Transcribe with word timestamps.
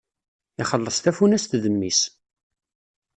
Ixelleṣ 0.61 0.97
tafunast 0.99 1.51
d 1.63 1.65
mmi-s! 1.73 2.01